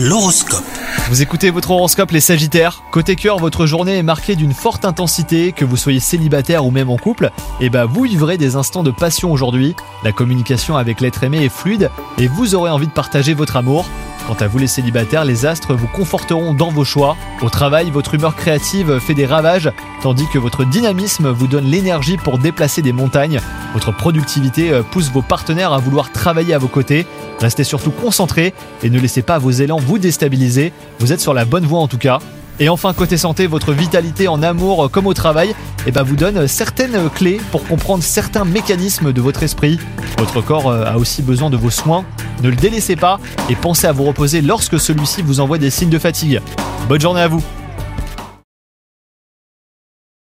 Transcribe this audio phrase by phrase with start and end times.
[0.00, 0.62] L'horoscope.
[1.08, 2.84] Vous écoutez votre horoscope les Sagittaires.
[2.92, 6.88] Côté cœur, votre journée est marquée d'une forte intensité, que vous soyez célibataire ou même
[6.88, 7.32] en couple.
[7.60, 9.74] Et bah vous vivrez des instants de passion aujourd'hui.
[10.04, 13.86] La communication avec l'être aimé est fluide et vous aurez envie de partager votre amour.
[14.28, 17.16] Quant à vous les célibataires, les astres vous conforteront dans vos choix.
[17.40, 22.18] Au travail, votre humeur créative fait des ravages, tandis que votre dynamisme vous donne l'énergie
[22.18, 23.40] pour déplacer des montagnes.
[23.72, 27.06] Votre productivité euh, pousse vos partenaires à vouloir travailler à vos côtés.
[27.40, 28.52] Restez surtout concentrés
[28.82, 30.74] et ne laissez pas vos élans vous déstabiliser.
[30.98, 32.18] Vous êtes sur la bonne voie en tout cas.
[32.60, 35.54] Et enfin, côté santé, votre vitalité en amour comme au travail
[35.86, 39.78] eh ben, vous donne certaines clés pour comprendre certains mécanismes de votre esprit.
[40.18, 42.04] Votre corps euh, a aussi besoin de vos soins.
[42.42, 45.90] Ne le délaissez pas et pensez à vous reposer lorsque celui-ci vous envoie des signes
[45.90, 46.40] de fatigue.
[46.88, 47.42] Bonne journée à vous